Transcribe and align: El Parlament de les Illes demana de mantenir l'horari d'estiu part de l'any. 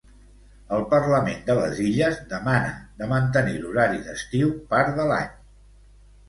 El 0.77 0.85
Parlament 0.93 1.43
de 1.49 1.55
les 1.59 1.81
Illes 1.87 2.17
demana 2.31 2.71
de 3.03 3.11
mantenir 3.13 3.55
l'horari 3.67 4.01
d'estiu 4.09 4.51
part 4.73 4.91
de 4.99 5.07
l'any. 5.13 5.31